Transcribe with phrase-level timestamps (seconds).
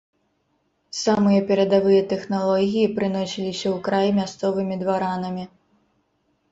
[1.05, 5.43] Самыя перадавыя тэхналогіі прыносіліся ў край мясцовымі дваранамі.